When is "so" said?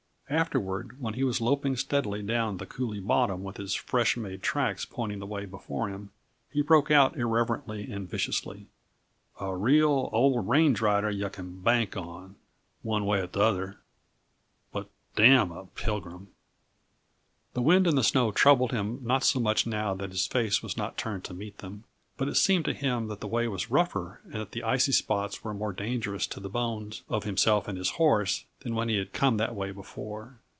19.25-19.41